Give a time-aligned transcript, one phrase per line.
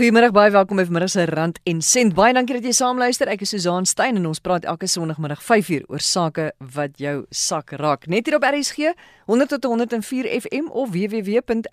[0.00, 2.14] Goeiemôre, baie welkom by vanmiddag se Rand en Sent.
[2.16, 3.28] Baie dankie dat jy saamluister.
[3.28, 7.76] Ek is Susan Stein en ons praat elke Sondagmiddag 5uur oor sake wat jou sak
[7.76, 8.08] raak.
[8.08, 8.96] Net hier op RSG
[9.28, 11.68] 100 tot 104 FM of www.rsg.co.za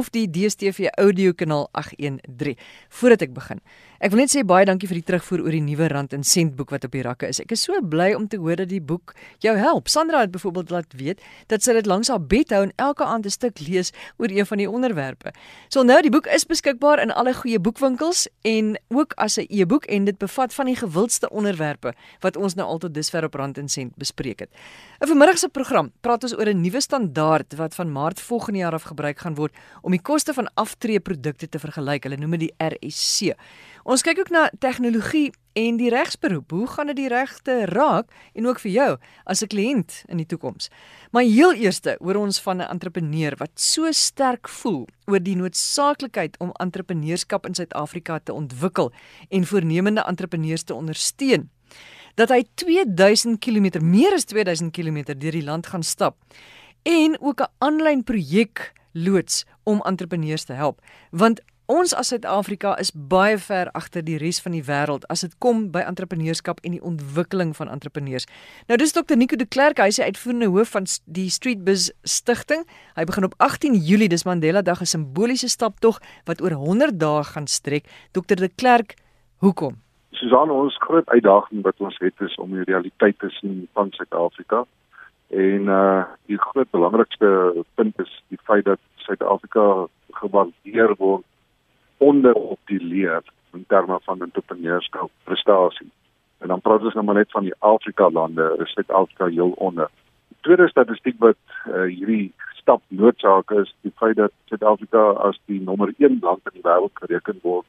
[0.00, 2.56] of die DStv audio kanaal 813.
[2.88, 3.60] Voordat ek begin,
[4.02, 6.56] Ek wil net sê baie dankie vir die terugvoer oor die nuwe rand en sent
[6.58, 7.38] boek wat op die rakke is.
[7.38, 9.12] Ek is so bly om te hoor dat die boek
[9.44, 9.86] jou help.
[9.92, 13.26] Sandra het byvoorbeeld laat weet dat sy dit langs haar bed hou en elke aand
[13.26, 15.30] 'n stuk lees oor een van die onderwerpe.
[15.68, 19.84] So nou die boek is beskikbaar in alle goeie boekwinkels en ook as 'n e-boek
[19.86, 23.58] en dit bevat van die gewildste onderwerpe wat ons nou al tot dusver op rand
[23.58, 24.50] en sent bespreek het.
[25.00, 28.72] In vanmiddag se program praat ons oor 'n nuwe standaard wat van Maart volgende jaar
[28.72, 29.52] af gebruik gaan word
[29.82, 32.02] om die koste van aftreeprodukte te vergelyk.
[32.02, 33.36] Hulle noem dit die RSC.
[33.84, 35.28] Ons kyk ook na tegnologie
[35.60, 36.54] en die regsberoep.
[36.56, 38.96] Hoe gaan dit die regte raak en ook vir jou
[39.28, 40.70] as 'n kliënt in die toekoms?
[41.12, 46.38] Maar heel eerste oor ons van 'n entrepreneur wat so sterk voel oor die noodsaaklikheid
[46.38, 48.92] om entrepreneurskap in Suid-Afrika te ontwikkel
[49.28, 51.50] en voornemende entrepreneurs te ondersteun.
[52.14, 56.16] Dat hy 2000 km, meer as 2000 km deur die land gaan stap
[56.82, 62.90] en ook 'n aanlyn projek loods om entrepreneurs te help, want Ons as Suid-Afrika is
[62.92, 66.82] baie ver agter die res van die wêreld as dit kom by entrepreneurskap en die
[66.84, 68.28] ontwikkeling van entrepreneurs.
[68.68, 72.68] Nou dis Dr Nico de Klerk, hy is uitvoerende hoof van die Street Biz Stichting.
[73.00, 77.24] Hy begin op 18 Julie, dis Mandela Dag, 'n simboliese staptog wat oor 100 dae
[77.24, 77.88] gaan strek.
[78.12, 79.00] Dr de Klerk,
[79.40, 79.80] hoekom?
[80.12, 84.66] Susan, ons groot uitdaging wat ons het is om die realiteit te sien van Suid-Afrika.
[85.32, 91.24] En uh die groot belangrikste punt is die feit dat Suid-Afrika gewaardeer word
[91.98, 95.90] onder op die leer in terme van entrepreneurskap prestasie.
[96.38, 99.90] En dan praat ons nou maar net van die Afrika lande, is Suid-Afrika heel onder.
[100.28, 105.60] Die tweede statistiek wat uh, hierdie stap noodsaak is, die feit dat Suid-Afrika as die
[105.60, 107.66] nommer 1 land in die wêreld gereken word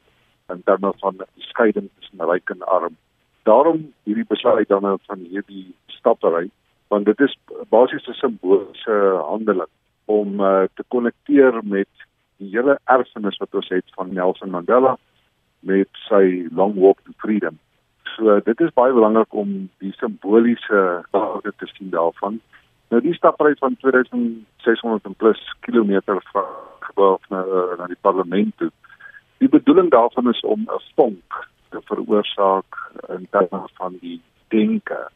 [0.52, 2.96] in terme van skeiding tussen ryk en arm.
[3.42, 6.48] Daarom hierdie besluit dan nou van hierdie stappery,
[6.88, 7.36] want dit is
[7.68, 8.96] basies 'n simboliese
[9.28, 9.72] handeling
[10.04, 12.05] om uh, te konnekteer met
[12.40, 14.96] die hele erfenis wat ons het van Nelson Mandela
[15.60, 17.58] met sy long walk to freedom.
[18.14, 22.40] So dit is baie belangrik om die simboliese waarde te sien daarvan.
[22.92, 26.48] Nou die stapreis van 2600 en plus kilometer van
[26.86, 27.42] gebou na
[27.80, 28.70] na die parlement toe.
[29.42, 35.08] Die bedoeling daarvan is om 'n vonk te veroorsaak in terme van die denke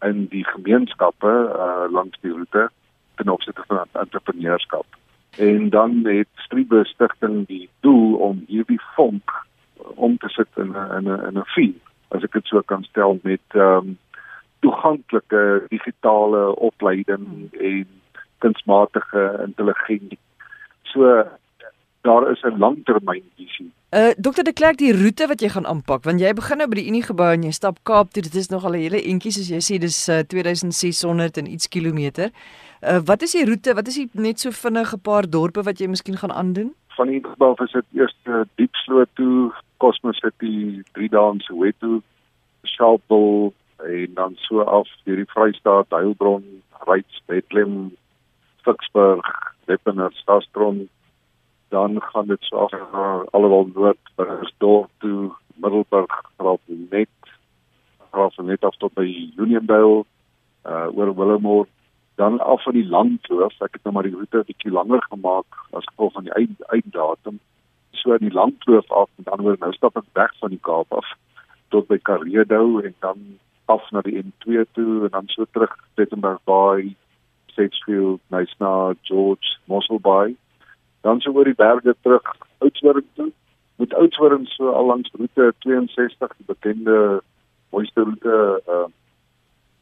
[0.00, 2.70] in die gemeenskappe uh, langs die roete
[3.14, 4.86] ten opsigte van entrepreneurskap
[5.38, 9.30] en dan het Striebe Stichting die doel om hierdie vonk
[9.94, 11.74] om te sit in 'n in 'n in 'n fee
[12.08, 13.98] as ek dit so kan stel met ehm um,
[14.60, 17.86] toeganklike digitale opleiding en
[18.38, 20.18] kunsmatige intelligensie.
[20.82, 21.24] So
[22.08, 23.70] daar is 'n langtermynvisie.
[23.90, 26.76] Uh dokter de Klerk die roete wat jy gaan aanpak want jy begin nou by
[26.80, 29.32] die Unie gebou en jy stap Kaap toe dit is nog al 'n hele entjie
[29.32, 32.30] soos jy sê dis uh, 2600 en iets kilometer.
[32.82, 33.74] Uh, wat is die roete?
[33.74, 36.74] Wat is die net so vinnige paar dorpe wat jy miskien gaan aandoen?
[36.96, 42.02] Van die gebou is dit eers uh, Diepsloot toe, Cosmos City, drie dae in Soweto,
[42.62, 43.52] Sharpeville
[43.84, 46.44] en dan so af deur die Vrystaat, Heilbron,
[46.86, 47.96] Ryds, Bethlehem,
[48.62, 50.88] Ficksburg, Wepener, Stastron.
[51.68, 57.08] Dan gaan dit so af na alhoewel noord, Burgersdorp toe, Middelburg, Graafrenet,
[58.10, 60.04] Graafrenet af tot by Uniondale,
[60.68, 61.66] uh oor Willowmore
[62.18, 65.86] dan af van die landloof ek het nou maar die roete bietjie langer gemaak as
[65.90, 67.38] gevolg van die eind einddatum
[68.00, 70.96] so in die landloof af en dan word nou stap ek weg van die Kaap
[71.00, 71.12] af
[71.74, 73.22] tot by Kareedou en dan
[73.74, 76.96] af na die N2 toe en dan so terug Plettenberg Bay
[77.54, 78.74] Sedgefield Nysna
[79.10, 80.34] George Mossel Bay
[81.00, 83.30] dan so oor die berge terug Oudtshoorn toe
[83.78, 87.20] met Oudtshoorn so al langs roete 62 die bekende
[87.70, 88.86] mooiste roete uh,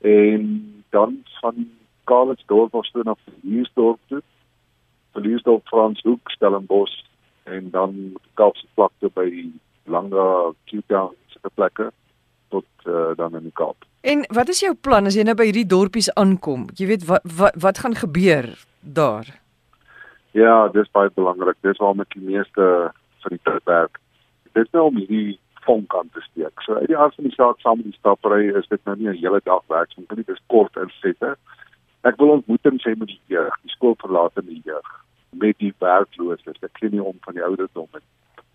[0.00, 0.42] en
[0.90, 1.68] dan van
[2.04, 4.22] Karlsdorp of so na Verliesdorp toe.
[5.12, 7.04] Verliesdorp Franshoek, Stellenbosch
[7.42, 7.94] en dan
[8.34, 9.28] Kaapse vlakte by
[9.84, 11.90] Langa, Qtown se plekke
[12.48, 13.86] tot uh, dan in die Kaap.
[14.06, 16.68] En wat is jou plan as jy nou by hierdie dorpies aankom?
[16.78, 19.32] Jy weet wat wat wat gaan gebeur daar?
[20.36, 21.56] Ja, dis baie belangrik.
[21.64, 22.64] Dis waar met die meeste
[23.24, 23.98] van die tyd werk.
[24.52, 26.60] Dit is nou om hierdie vonk aan te steek.
[26.64, 29.08] So uit die aard van die saak saam met die stappery is dit nou nie
[29.08, 30.04] 'n hele dag werk nie.
[30.08, 31.36] Dit is kort insette.
[32.04, 34.88] Ek wil ontmoetings hê met die jeug, die skoolverlatende jeug,
[35.30, 36.62] met die werklooses.
[36.62, 38.02] Ek sien nie om van die ouderdom met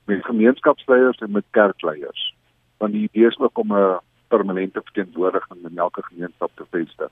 [0.06, 2.34] met gemeenskapsleiers en met kerkleiers.
[2.78, 7.12] Want die idee is ook om 'n permanente verteenwoordiging in elke gemeenskap te vestig.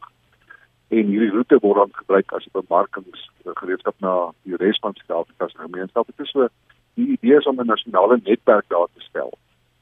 [0.89, 5.57] En hierdie roete word dan gebruik as 'n bemarkingsgereedskap na die res van Suid-Afrika se
[5.57, 6.11] gemeenskappe.
[6.17, 6.47] Dit is so
[6.93, 9.31] die idee is om 'n nasionale netwerk daar te stel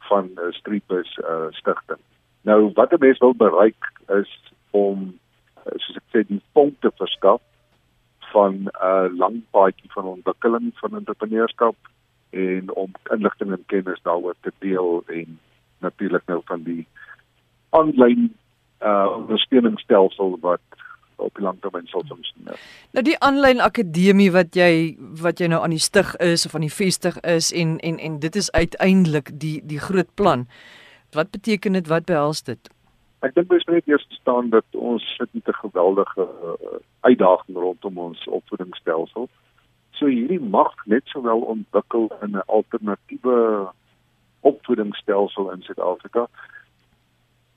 [0.10, 2.00] van uh, Streepus uh, stigting.
[2.42, 4.32] Nou wat 'n mens wil bereik is
[4.72, 5.20] om
[5.66, 7.42] uh, soos ek sê die vonk te verskaf
[8.32, 11.76] van 'n uh, lang paadjie van ontwikkeling van entrepreneurskap
[12.30, 15.40] en om inligting en kennis daaroor te deel en
[15.80, 16.88] natuurlik nou van die
[17.70, 18.36] aanlyn
[18.82, 20.62] uh ondersteuningsstelsel wat
[21.18, 22.60] op die langtermyn sal funksioneer.
[22.94, 26.66] Nou die aanlyn akademie wat jy wat jy nou aan die stig is of aan
[26.66, 30.48] die vestig is en en en dit is uiteindelik die die groot plan.
[31.18, 31.88] Wat beteken dit?
[31.88, 32.70] Wat behels dit?
[33.26, 37.98] Ek dink mens moet eers verstaan dat ons sit met 'n geweldige uh, uitdaging rondom
[37.98, 39.30] ons opvoedingsstelsel.
[39.92, 43.68] So hierdie mag net sowel ontwikkel in 'n alternatiewe
[44.42, 46.28] opvoedingsstelsel in Suid-Afrika.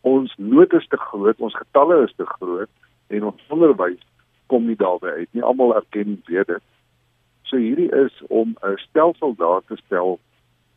[0.01, 2.71] Ons nood is te groot, ons getalle is te groot
[3.11, 4.01] en ons onderwys
[4.51, 5.43] kom nie daarby uit nie.
[5.43, 6.65] Almal erken weet dit.
[7.51, 10.19] So hierdie is om 'n stelsel daar te stel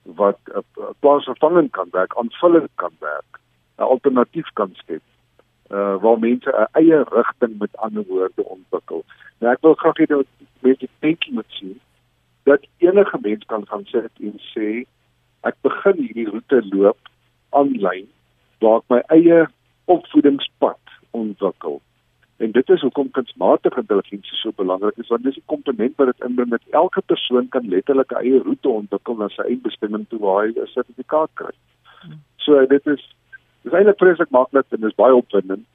[0.03, 0.63] wat 'n
[1.00, 3.39] plaasvervanging kan werk, aanvullend kan werk,
[3.77, 5.01] 'n alternatief kan skep.
[5.69, 9.06] Uh waar mense 'n eie rigting met ander woorde ontwikkel.
[9.39, 10.25] Nou ek wil graag hê dat
[10.59, 11.80] mense denkie moet sien
[12.44, 14.85] dat enige mens kan gaan sit en sê
[15.41, 17.00] ek begin hierdie roete loop
[17.50, 18.07] aanlyn
[18.59, 19.47] waar ek my eie
[19.85, 20.80] opvoedingspad
[21.12, 21.81] ontwikkel.
[22.44, 26.25] En dit is hoekom kunsmatige intelligensie so belangrik is want dis 'n komponent wat dit
[26.28, 30.45] inbring dat elke persoon kan letterlik 'n eie roete ontwikkel na sy eindbestemming toe waar
[30.45, 31.54] hy 'n sertifikaat kry.
[32.38, 33.04] So dit is
[33.63, 35.66] dis eintlik vreeslik maklik en dis baie opwindend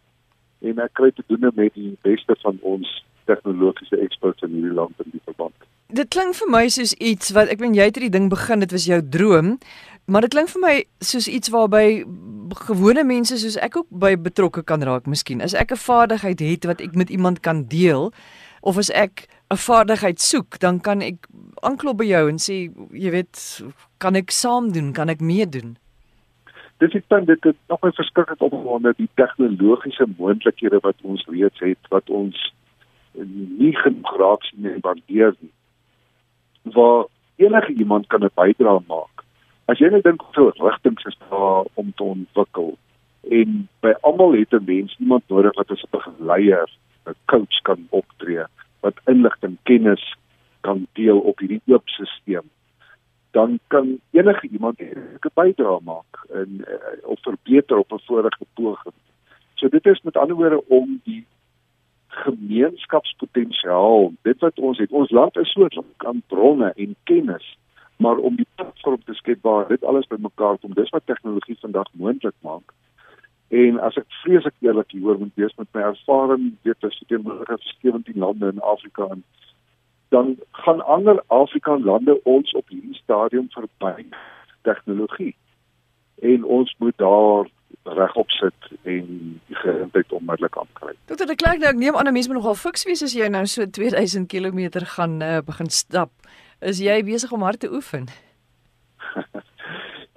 [0.61, 4.95] en ek kry te doen met die beste van ons tegnologiese eksperts in hierdie land
[5.05, 5.55] in die verband.
[5.89, 8.73] Dit klink vir my soos iets wat ek meen jy het hierdie ding begin, dit
[8.73, 9.59] was jou droom,
[10.09, 10.75] maar dit klink vir my
[11.05, 12.05] soos iets waarby
[12.65, 15.43] gewone mense soos ek ook by betrokke kan raak miskien.
[15.45, 18.13] As ek 'n vaardigheid het wat ek met iemand kan deel
[18.63, 21.29] of as ek 'n vaardigheid soek, dan kan ek
[21.63, 23.63] aanklop by jou en sê, jy weet,
[23.99, 25.77] kan ek saam doen, kan ek meedoen?
[26.79, 31.61] Dis ek dink dit het nog 'n verskriklik opgewonde die tegnologiese moontlikhede wat ons reeds
[31.61, 32.55] het wat ons
[33.59, 35.53] nie genoeg raak sien en waardeer nie.
[36.63, 37.07] Waar
[37.37, 39.18] enige iemand kan 'n bydrae maak
[39.69, 42.79] As jy net dink hoe rigtings is daar om te ontwikkel
[43.29, 46.69] en by almal het 'n mens iemand nodig wat as 'n begeleier,
[47.07, 48.45] 'n coach kan optree
[48.81, 50.17] wat inligting, kennis
[50.61, 52.45] kan deel op hierdie oop stelsel
[53.31, 58.95] dan kan enige iemand 'n bydrae maak en uh, of verbeter op 'n vorige poging.
[59.55, 61.27] So dit is met ander woorde om die
[62.07, 64.91] gemeenskapspotensiaal, dit wat ons het.
[64.91, 67.59] Ons land is so aan bronne en kennis
[67.99, 71.89] maar om die platform te skep waar dit alles bymekaar kom dis wat tegnologie vandag
[71.93, 72.75] moontlik maak.
[73.49, 77.59] En as ek vreeslik eerlik hieroor moet wees met my ervaring weet sit in oor
[77.81, 79.25] 17 lande in Afrika en
[80.15, 84.07] dan gaan ander Afrika lande ons op hierdie stadium verby
[84.63, 85.35] tegnologie.
[86.23, 87.49] En ons moet daar
[87.83, 89.07] regop sit en
[89.47, 90.95] die geleentheid onmiddellik aankry.
[91.07, 93.29] Dokter de Klerk nou ek neem aan 'n mens moet nogal fiks wees as jy
[93.29, 96.11] nou so 2000 km gaan uh, begin stap
[96.61, 98.09] is jy besig om hard te oefen?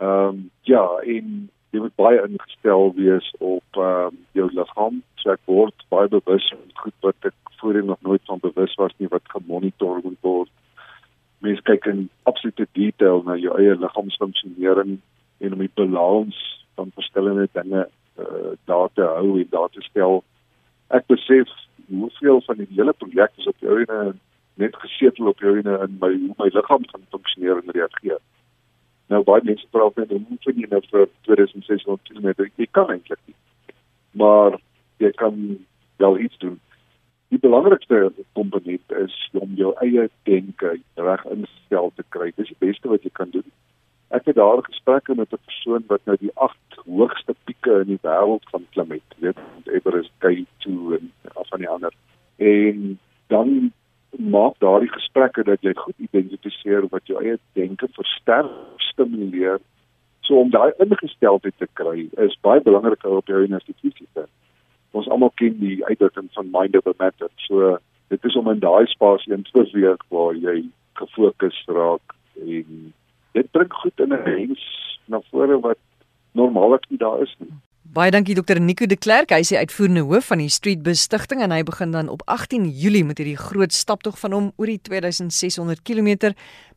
[0.01, 5.03] Ehm um, ja, en jy moet baie ingestel wees op ehm um, jou liggaam.
[5.21, 8.95] So ek word baie bewus van goed wat ek voorheen nog nooit van bewus was
[8.97, 10.49] nie wat gemonitor word.
[11.45, 14.97] Mens kyk in absolute detail na jou eie liggaamsfunksionering
[15.41, 16.37] en om die balans
[16.75, 20.23] van verskillende dinge uh, daar te hou en daar te stel.
[20.89, 21.49] Ek besef
[21.87, 24.19] hoeveel van die hele projek is op jou en
[24.53, 28.19] net gesetel op jou en in my hoe my liggaam gaan funksioneer en reageer.
[29.11, 33.19] Nou baie mense praat net hoe moet jy nou vir 2600 km jy kan eintlik
[33.25, 33.37] nie.
[34.11, 34.59] Maar
[34.97, 35.39] jy kan
[35.97, 36.59] wel iets doen.
[37.31, 42.31] Die belangrikste komponent is om jou eie denke reg instel te kry.
[42.35, 43.47] Dis die beste wat jy kan doen.
[44.11, 48.03] Ek het daar gesprekke met 'n persoon wat nou die 8 hoogste pieke in die
[48.03, 51.93] wêreld gaan klim het, weet, Everest, K2 en af van die ander.
[52.35, 53.71] En dan
[54.17, 58.51] maak daardie gesprekke dat jy goed identifiseer wat jou eie denke versterk,
[58.91, 59.59] stimuleer.
[60.21, 64.07] So om daai ingesteldheid te kry is baie belangrik op jou institusie.
[64.91, 67.31] Ons almal ken die uitdrukking van mind over matter.
[67.47, 67.77] So
[68.11, 70.63] dit is om in daai spasie in te beweeg waar jy
[70.99, 72.93] gefokus raak en
[73.33, 74.61] dit bring goed in 'n mens
[75.07, 75.79] na vore wat
[76.31, 77.51] normaallik nie daar is nie.
[77.91, 79.33] Baie dankie dokter Nico de Klerk.
[79.35, 82.69] Hy is die uitvoerende hoof van die Streetbus Stichting en hy begin dan op 18
[82.71, 86.29] Julie met hierdie groot staptog van hom oor die 2600 km.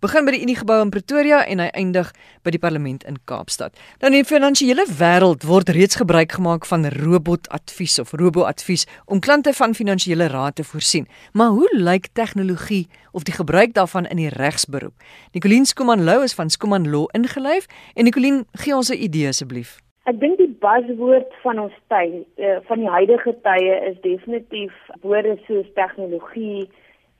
[0.03, 2.11] Begin by die Unie gebou in Pretoria en hy eindig
[2.43, 3.79] by die Parlement in Kaapstad.
[4.03, 9.55] Nou in die finansiële wêreld word reeds gebruik gemaak van robotadvies of robo-advies om klante
[9.55, 11.07] van finansiële raad te voorsien.
[11.39, 14.99] Maar hoe lyk tegnologie of die gebruik daarvan in die regsberoep?
[15.31, 19.84] Nicoline Skuman Lou is van Skuman Law ingelyf en Nicoline, gee ons 'n idee asseblief.
[20.05, 25.39] Ek dink die buzzword van ons tyd, uh, van die huidige tye is definitief woorde
[25.47, 26.67] soos tegnologie,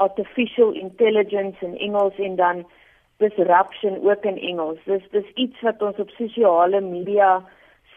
[0.05, 2.65] artificial intelligence in Engels en dan
[3.25, 4.83] disruption ook in Engels.
[4.85, 7.39] Dis dis iets wat ons op sosiale media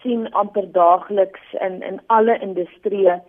[0.02, 3.20] sien amper daagliks in in alle industrieë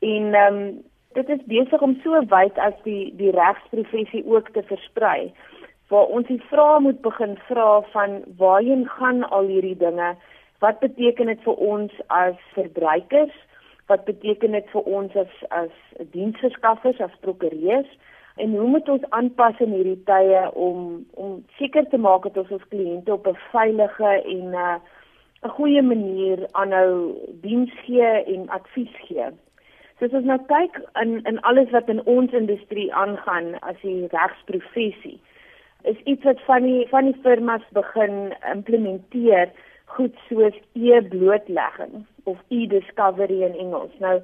[0.00, 4.62] en ehm um, dit is besig om so wyd as die die regsprofessie ook te
[4.62, 5.32] versprei.
[5.92, 10.14] Waar ons die vrae moet begin vra van waarheen gaan al hierdie dinge?
[10.62, 13.34] Wat beteken dit vir ons as verbruikers?
[13.90, 15.72] Wat beteken dit vir ons as as
[16.14, 17.88] diensverskaffers, as prokureurs?
[18.36, 22.52] En hoe moet ons aanpas in hierdie tye om om seker te maak dat ons
[22.58, 24.78] ons kliënte op 'n veilige en 'n uh,
[25.44, 29.26] 'n goeie manier aanhou diens gee en advies gee?
[29.98, 34.06] So as ons nou kyk in in alles wat in ons industrie aangaan as die
[34.14, 35.18] regsprofessie,
[35.82, 39.50] is iets wat van die van die firmas begin implementeer
[39.96, 43.92] goed soos e-blootlegging of e-discovery in Engels.
[43.98, 44.20] Nou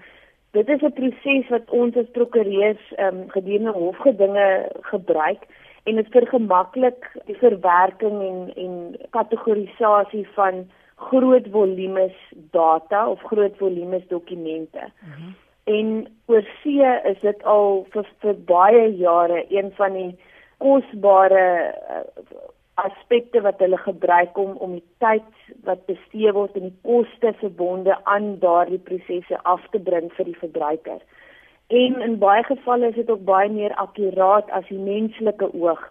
[0.57, 5.43] dit is 'n proses wat ons as prokureurs ehm um, gedurende hofgedinge gebruik
[5.85, 12.17] en dit vergemaklik die verwerking en en kategorisasie van groot volumes
[12.51, 14.85] data of groot volumes dokumente.
[15.01, 15.35] Mm -hmm.
[15.65, 20.19] En oor see is dit al vir, vir baie jare een van die
[20.59, 22.01] kosbare uh,
[22.79, 27.97] aspekte wat hulle gebruik om om die tyd wat bestee word en die koste verbonde
[28.13, 31.01] aan daardie prosesse af te bring vir die verbruiker.
[31.69, 35.83] En in baie gevalle is dit ook baie meer akkuraat as die menslike oog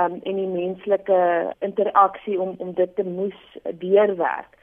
[0.00, 1.20] um en die menslike
[1.66, 4.54] interaksie om om dit te moes deurwerk.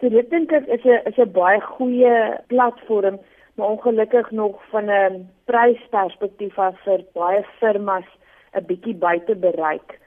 [0.00, 3.18] So dit dink ek is 'n is 'n baie goeie platform,
[3.54, 8.08] maar ongelukkig nog van 'n prysperspektief af vir baie firmas
[8.52, 10.00] 'n bietjie buite bereik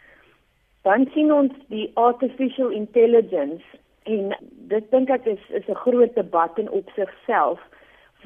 [0.87, 3.63] dan sien ons die artificial intelligence
[4.07, 4.31] en
[4.71, 7.59] dit dink ek is is 'n groot debat in op sigself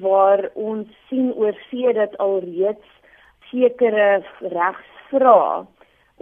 [0.05, 2.87] waar ons sien oor see dat alreeds
[3.49, 4.23] sekere
[4.57, 5.65] regsvrae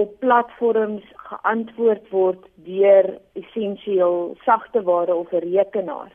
[0.03, 3.08] op platforms geantwoord word deur
[3.41, 6.12] essensieel sagte ware of 'n rekenaar.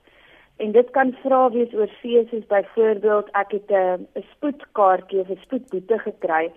[0.56, 5.44] En dit kan vra wees oor see soos byvoorbeeld ek het 'n spoedkaartjie of 'n
[5.44, 6.52] spoedboete gekry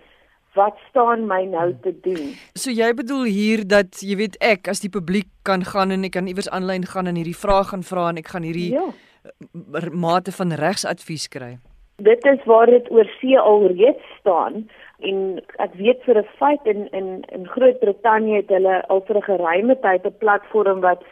[0.54, 2.34] wat staan my nou te doen?
[2.54, 6.16] So jy bedoel hier dat jy weet ek as die publiek kan gaan en ek
[6.16, 8.88] kan iewers aanlyn gaan en hierdie vrae gaan vra en ek gaan hierdie ja.
[9.92, 11.56] mate van regsadvies kry.
[11.98, 16.88] Dit is waar dit oor see alreeds staan en ek weet vir 'n feit in
[16.92, 21.02] in in Groot-Brittanje het hulle al vir 'n geruime tyd 'n platform wat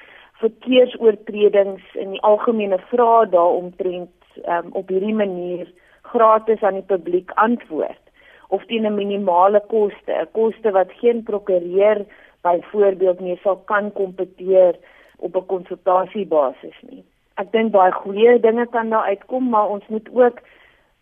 [0.40, 4.11] verkeersoortredings in die algemene vrae daaromtrent
[4.45, 5.66] um, op hierdie manier
[6.02, 8.05] gratis aan die publiek antwoord
[8.48, 12.04] of teen 'n minimale koste, 'n koste wat geen prokureur
[12.42, 14.74] byvoorbeeld mee sal kan kompeteer
[15.16, 17.04] op 'n konsultasiebasis nie.
[17.34, 20.38] Ek dink baie goeie dinge kan daar uitkom, maar ons moet ook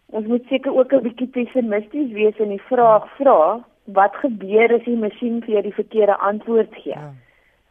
[0.06, 4.84] ons moet seker ook 'n bietjie pessimisties wees en die vraag vra, wat gebeur as
[4.84, 6.92] die masjien vir jou die verkeerde antwoord gee?
[6.92, 7.12] Ja.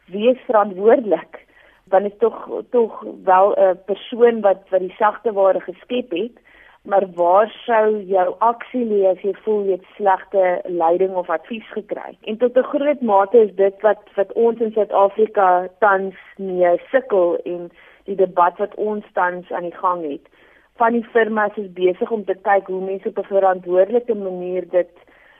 [0.06, 1.46] Wie is verantwoordelik?
[1.84, 6.36] Dan is tog tog wel 'n persoon wat wat die sagte ware geskep het
[6.84, 11.64] maar waar sou jou aksie lê as jy voel jy het slegte leiding of advies
[11.72, 12.12] gekry?
[12.28, 17.38] En tot 'n groot mate is dit wat wat ons in Suid-Afrika tans mee sukkel
[17.44, 17.70] en
[18.04, 20.28] die debat wat ons tans aan die gang het.
[20.76, 24.92] Van die firmas is besig om te kyk hoe mense op 'n verantwoordelike manier dit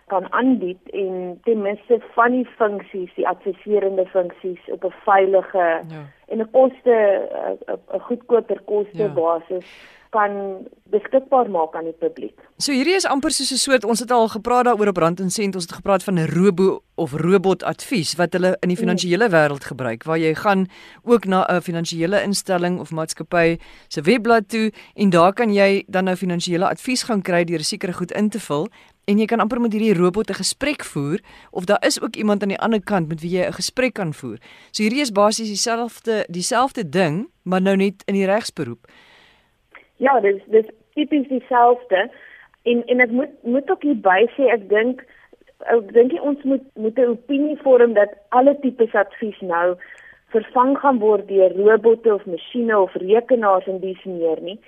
[0.07, 6.05] kan aanbied en ten minste van die funksies, die adviserende funksies op 'n veilige ja.
[6.29, 6.97] en 'n koste
[7.93, 9.13] 'n goedkoper koste ja.
[9.13, 9.67] basis
[10.15, 10.63] kan
[10.95, 12.39] beskikbaar maak aan die publiek.
[12.63, 15.31] So hierdie is amper soos 'n soort ons het al gepraat daaroor op Rand en
[15.31, 19.29] Sent, ons het gepraat van 'n robo of robot advies wat hulle in die finansiële
[19.29, 20.67] wêreld gebruik waar jy gaan
[21.03, 26.05] ook na 'n finansiële instelling of maatskappy se webblad toe en daar kan jy dan
[26.05, 28.69] nou finansiële advies gaan kry deur sekere goed in te vul
[29.05, 32.43] en jy kan amper met hierdie robot 'n gesprek voer of daar is ook iemand
[32.43, 34.39] aan die ander kant met wie jy 'n gesprek kan voer.
[34.71, 38.87] So hierdie is basies dieselfde dieselfde ding, maar nou net in die regsberoep.
[39.97, 42.11] Ja, dis dis tipies dieselfde.
[42.63, 45.05] En en ek moet moet ook hierby sê ek dink
[45.73, 49.77] ek dink ons moet moet 'n opinie vorm dat alle tipes advies nou
[50.35, 54.59] vervang gaan word deur robotte of masjiene of rekenaars en dies meer nie.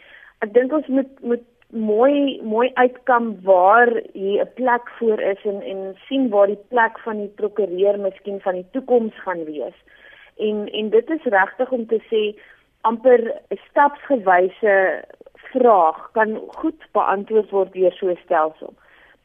[0.44, 5.62] Ek dink ons moet moet mooi mooi uitkom waar hier 'n plek voor is en
[5.62, 9.78] en sien waar die plek van die prokureur miskien van die toekoms gaan wees.
[10.36, 12.22] En en dit is regtig om te sê
[12.88, 13.22] amper
[13.68, 14.74] stapsgewyse
[15.52, 18.74] vraag kan goed beantwoord word deur so 'n stelsel.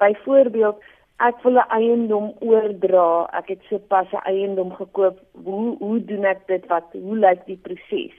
[0.02, 0.78] Byvoorbeeld,
[1.20, 5.18] ek wil 'n eiendom oordra, ek het sopas 'n eiendom gekoop.
[5.46, 6.68] Hoe hoe doen ek dit?
[6.68, 8.16] Wat hoe lyk die proses?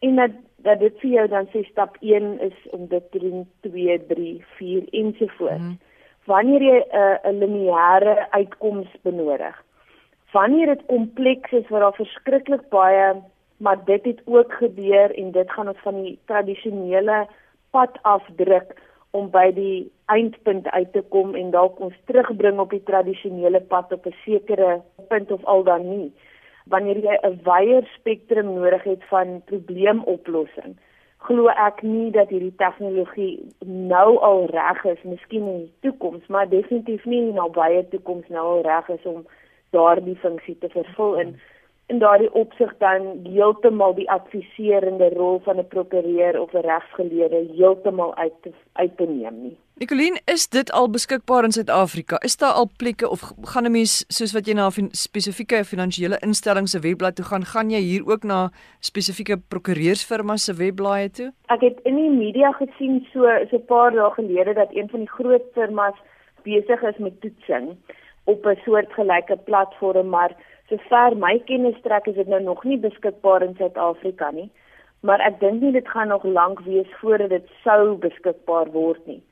[0.00, 0.30] En dat
[0.62, 4.44] dat dit vir jou dan sê stap 1 is om dit te doen 2 3
[4.56, 5.66] 4 ensovoorts.
[5.66, 5.78] Hmm.
[6.24, 9.56] Wanneer jy 'n uh, 'n lineêre uitkoms benodig.
[10.32, 13.22] Wanneer dit kompleks is waar daar verskriklik baie
[13.60, 17.26] maar dit het ook gebeur en dit gaan ons van die tradisionele
[17.70, 18.74] pad afdruk
[19.10, 23.92] om by die eindpunt uit te kom en dalk ons terugbring op die tradisionele pad
[23.92, 26.12] op 'n sekere punt of al dan nie.
[26.66, 30.76] Wanneer jy 'n wyeer spektrum nodig het van probleemoplossing
[31.26, 36.48] glo ek nie dat hierdie tegnologie nou al reg is miskien in die toekoms maar
[36.48, 39.26] definitief nie in 'n baie toekoms nou al reg is om
[39.76, 41.36] daardie funksie te vervul in
[41.90, 48.14] in daardie opsig dan heeltemal die adviserende rol van 'n prokureur of 'n regsgeleerde heeltemal
[48.14, 52.18] uit te, uit te neem nie Nicoline, is dit al beskikbaar in Suid-Afrika?
[52.20, 53.20] Is daar al plekke of
[53.52, 57.44] gaan 'n mens soos wat jy na 'n spesifieke finansiële instelling se webblad toe gaan,
[57.44, 61.32] gaan jy hier ook na spesifieke prokureursfirma se webblaaie toe?
[61.46, 63.20] Ek het in die media gesien so
[63.50, 65.96] so 'n paar dae gelede dat een van die groot firmas
[66.42, 67.76] besig is met toetsing
[68.24, 70.36] op 'n soortgelyke platform, maar
[70.70, 74.48] sover my kennis strek is dit nou nog nie beskikbaar in Suid-Afrika nie.
[75.06, 79.22] Maar ek dink nie dit gaan nog lank wees voordat dit sou beskikbaar word nie.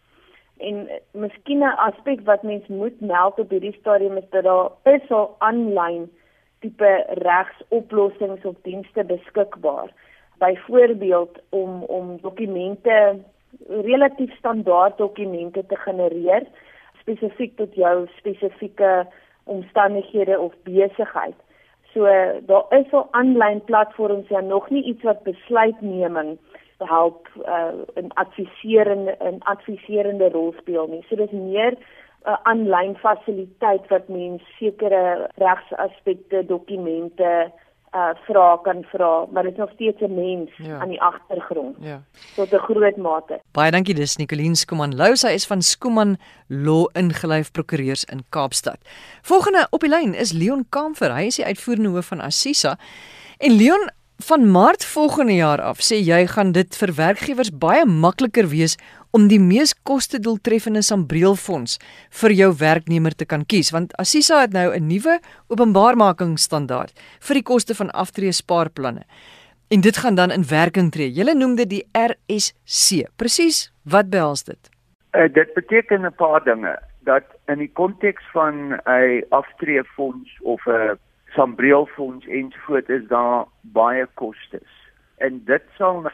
[0.59, 5.11] En miskien 'n aspek wat mens moet meld op hierdie stadium is dat daar is
[5.11, 6.11] al aanlyn
[6.61, 9.93] tipe regsoplossings of dienste beskikbaar.
[10.39, 13.19] Byvoorbeeld om om dokumente
[13.69, 16.47] relatief standaard dokumente te genereer
[17.01, 19.07] spesifiek tot jou spesifieke
[19.49, 21.37] omstandighede of besigheid.
[21.93, 22.05] So
[22.47, 26.39] daar is al aanlyn platforms ja nog nie iets wat besluitneming
[26.79, 31.05] help uh, in adviserende in adviserende rol speel nie.
[31.09, 37.53] So dis meer 'n uh, aanlyn fasiliteit wat mens sekere regsaspekte, dokumente
[37.95, 40.79] uh vra kan vra, maar dit is nog steeds 'n mens ja.
[40.79, 41.77] aan die agtergrond.
[41.81, 42.03] Ja.
[42.35, 43.41] Tot 'n groot mate.
[43.53, 48.79] Baie dankie dis Nicoline Skuman Lou, sy is van Skuman Law ingelyf prokureurs in Kaapstad.
[49.23, 52.79] Volgende op die lyn is Leon Kamfer, hy is die uitvoerende hoof van Assisa.
[53.39, 53.91] En Leon,
[54.27, 58.75] Van Maart volgende jaar af sê jy gaan dit vir werkgewers baie makliker wees
[59.15, 61.77] om die mees kostedoeltreffende sambreelfonds
[62.23, 65.21] vir jou werknemer te kan kies want Assisa het nou 'n nuwe
[65.55, 66.91] openbaarmakingsstandaard
[67.29, 69.07] vir die koste van aftree spaarplanne.
[69.71, 71.13] En dit gaan dan in werking tree.
[71.13, 73.07] Julle noem dit die RSC.
[73.17, 74.71] Presies, wat behels dit?
[75.15, 80.99] Uh, dit beteken 'n paar dinge dat in die konteks van 'n aftreefonds of 'n
[81.39, 84.71] sambreelfonds ensovoort is daar baie kostes.
[85.17, 86.11] En dit sal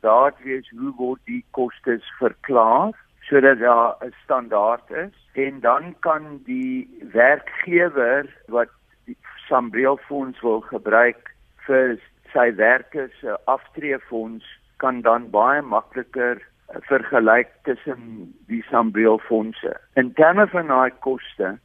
[0.00, 2.92] daar wees hoe word die kostes verklaar
[3.28, 8.68] sodat daar 'n standaard is en dan kan die werkgewer wat
[9.04, 9.16] die
[9.48, 11.32] sambreelfonds wil gebruik
[11.66, 11.98] vir
[12.32, 14.44] sy werkers se aftreefonds
[14.76, 16.42] kan dan baie makliker
[16.90, 19.76] vergelyk tussen die sambreelfondse.
[19.94, 21.58] In terme van daai koste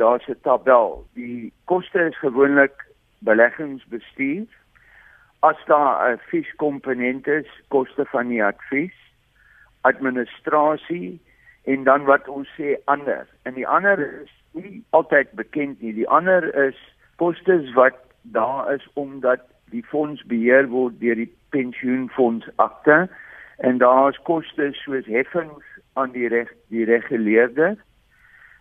[0.00, 1.06] daar's 'n tabel.
[1.14, 2.76] Die koste is gewoonlik
[3.18, 4.46] beleggingsbestuur.
[5.40, 8.98] As daar 'n advieskomponent is, koste van die advies,
[9.80, 11.20] administrasie
[11.64, 13.26] en dan wat ons sê ander.
[13.42, 15.94] En die ander is nie altyd bekend nie.
[15.94, 16.78] Die ander is
[17.16, 23.08] kostes wat daar is omdat die fonds beheer word deur die pensioenfonds akte
[23.56, 27.76] en daar's kostes soos heffings aan die reg die reguleerder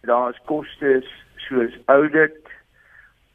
[0.02, 1.08] daar's kostes
[1.48, 2.52] soos audit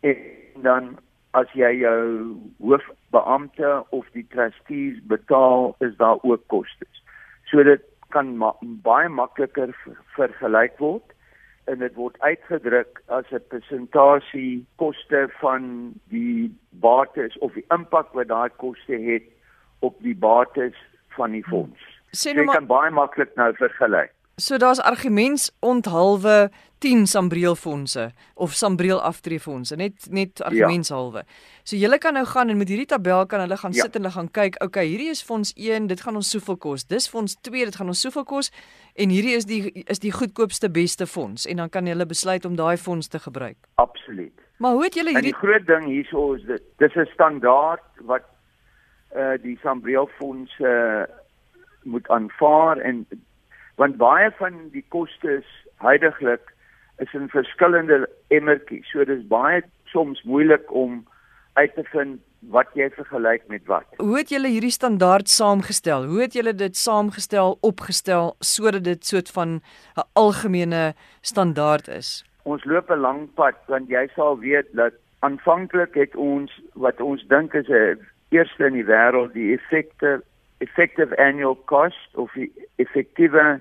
[0.00, 0.16] en
[0.62, 0.98] dan
[1.34, 7.02] as jy jou hoofbeampte of die trustees betaal is daar ook kostes.
[7.50, 7.82] So dit
[8.14, 8.52] kan ma
[8.86, 9.74] baie makliker
[10.14, 11.14] vergelyk word
[11.70, 18.28] en dit word uitgedruk as 'n persentasie koste van die bates of die impak wat
[18.28, 19.26] daai koste het
[19.80, 20.76] op die bates
[21.16, 21.80] van die fonds.
[22.12, 24.12] Sê nou maar, jy kan baie maklik nou vergelyk.
[24.36, 31.18] So daar's argumente onthalwe 10 sambreelfondse of sambreel aftreefondse net net argumentshalwe.
[31.18, 31.24] Ja.
[31.62, 33.86] So julle kan nou gaan en met hierdie tabel kan hulle gaan ja.
[33.86, 36.84] sit en hulle gaan kyk, okay, hierdie is fonds 1, dit gaan ons soveel kos.
[36.90, 38.50] Dis fonds 2, dit gaan ons soveel kos
[38.94, 42.56] en hierdie is die is die goedkoopste beste fonds en dan kan hulle besluit om
[42.60, 43.56] daai fonds te gebruik.
[43.74, 44.34] Absoluut.
[44.58, 47.86] Maar hoe het julle hierdie En die groot ding hierso is dit dis 'n standaard
[48.12, 48.28] wat
[49.16, 51.04] uh die Sambreel Fonds uh
[51.84, 53.06] moet aanvaar en
[53.76, 55.46] want baie van die kostes
[55.82, 56.52] heidaglik
[57.02, 58.86] is in verskillende emmertjies.
[58.92, 61.02] So dis baie soms moeilik om
[61.54, 62.20] uit te vind
[62.52, 63.86] wat jy vergelyk met wat.
[63.96, 66.04] Hoe het julle hierdie standaard saamgestel?
[66.10, 69.60] Hoe het julle dit saamgestel, opgestel sodat dit soort van
[69.96, 72.24] 'n algemene standaard is?
[72.42, 77.24] Ons loop 'n lang pad want jy sal weet dat aanvanklik het ons wat ons
[77.28, 80.22] dink is 'n eerste in die wêreld die effekte
[80.58, 83.60] effective annual cost of die effektiewe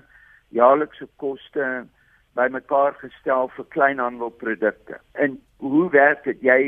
[0.54, 1.86] jaarlikse koste
[2.34, 4.98] bymekaar gestel vir kleinhandelprodukte.
[5.12, 6.42] En hoe werk dit?
[6.42, 6.60] Jy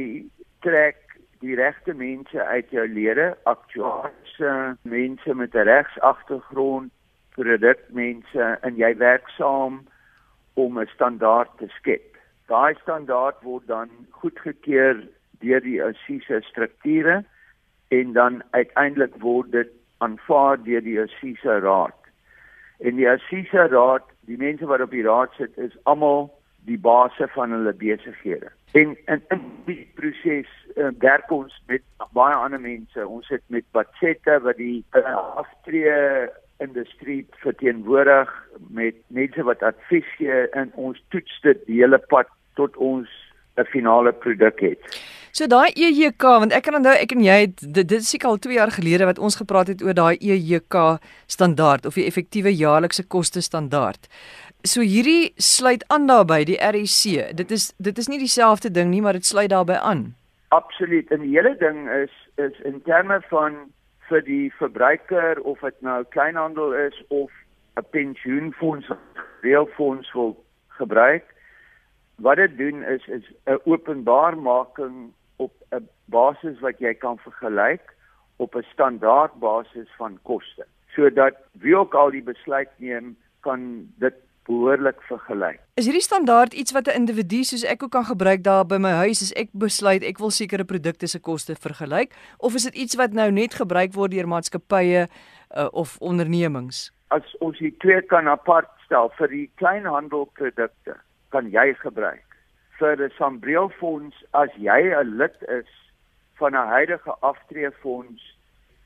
[0.66, 6.92] trek die regte mense uit jou lede, aktuariëse mense met 'n regsagtergrond,
[7.36, 9.84] produkmense en jy werk saam
[10.54, 12.16] om 'n standaard te skep.
[12.46, 15.08] Daai standaard word dan goedgekeur
[15.40, 17.24] deur die ASISA strukture
[17.88, 22.10] en dan uiteindelik word dit aanvaar deur die ASISA raad.
[22.78, 26.30] En die ASISA raad, die mense wat op die raad sit, is almal
[26.66, 28.50] die basse van hulle besighede.
[28.72, 33.06] En in, in die proses uh, werk ons met baie ander mense.
[33.06, 36.28] Ons het met Batsetta wat die uh, aftree
[36.58, 38.32] industrie verteenwoordig
[38.68, 42.28] met mense wat advies gee en ons toets dit die hele pad
[42.60, 43.08] tot ons
[43.56, 44.80] 'n finale produk het.
[45.36, 48.30] So daai EJK want ek kan onthou ek en jy het dit, dit is seker
[48.30, 50.76] al 2 jaar gelede wat ons gepraat het oor daai EJK
[51.28, 54.08] standaard of die effektiewe jaarlikse koste standaard.
[54.64, 57.34] So hierdie sluit aan daarbey die REC.
[57.36, 60.06] Dit is dit is nie dieselfde ding nie, maar dit sluit daarbey aan.
[60.56, 61.12] Absoluut.
[61.12, 63.60] En die hele ding is is in terme van
[64.08, 67.28] vir die verbruiker of dit nou kleinhandel is of
[67.76, 68.88] 'n pensioenfonds,
[69.44, 70.32] reëlfonds wil
[70.80, 71.28] gebruik.
[72.24, 75.24] Wat dit doen is is 'n openbaarmaking op
[75.72, 77.94] 'n basis wat jy kan vergelyk
[78.36, 84.14] op 'n standaard basis van koste sodat wie ook al die besluit neem kan dit
[84.46, 85.60] behoorlik vergelyk.
[85.74, 88.94] Is hierdie standaard iets wat 'n individu soos ek ook kan gebruik daar by my
[89.02, 92.94] huis as ek besluit ek wil sekere produkte se koste vergelyk of is dit iets
[92.94, 95.08] wat nou net gebruik word deur maatskappye
[95.56, 96.92] uh, of ondernemings?
[97.08, 100.96] As ons die twee kan apart stel vir die kleinhandelprodukte
[101.28, 102.25] kan jy gebruik.
[102.78, 105.70] Vir 'n Sambreelfonds as jy 'n lid is
[106.38, 108.22] van 'n huidige aftreefonds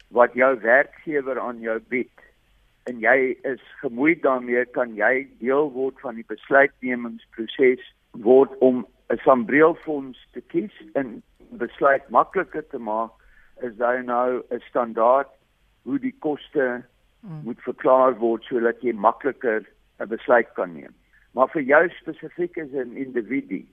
[0.09, 2.21] wat jou werkgewer aan jou bied
[2.91, 9.19] en jy is gemoeid daarmee kan jy deel word van die besluitnemingsproses word om 'n
[9.25, 13.11] Sambreelfonds te kies en besluit makliker te maak
[13.63, 15.29] is daar nou 'n standaard
[15.83, 16.83] hoe die koste
[17.21, 17.41] mm.
[17.45, 19.67] moet verklaar word sodat jy makliker
[19.99, 20.95] 'n besluit kan neem.
[21.33, 23.67] Maar vir jou spesifiek as 'n individu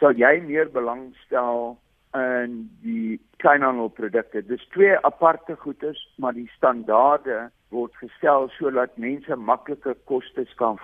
[0.00, 1.78] sal jy meer belangstel
[2.16, 4.42] in die kleinhandelprodukte.
[4.48, 10.80] Dis twee aparte goederes, maar die standaarde word gestel sodat mense makliker kostes kan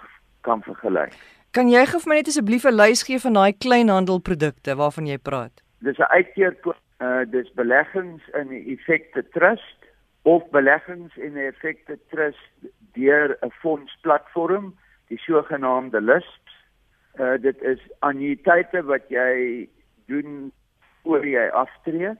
[0.46, 1.14] kan vergelyk.
[1.50, 5.18] Kan jy gou vir my net asseblief 'n lys gee van daai kleinhandelprodukte waarvan jy
[5.18, 5.62] praat?
[5.82, 6.54] Dis 'n uitkeer
[7.00, 9.80] uh dis beleggings in 'n effekte trust
[10.22, 14.74] of beleggings in 'n effekte trust deur 'n fondsplatform,
[15.08, 16.45] die sogenaamde LISPs.
[17.18, 19.68] Uh dit is annuïteite wat jy
[20.06, 20.52] doen
[21.02, 22.12] voor jy aftree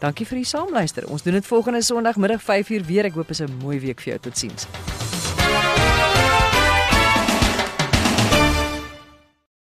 [0.00, 1.06] Dankie vir die saamluister.
[1.06, 3.04] Ons doen dit volgende Sondagmiddag 5uur weer.
[3.04, 4.18] Ek hoop is 'n mooi week vir jou.
[4.18, 4.66] Totsiens.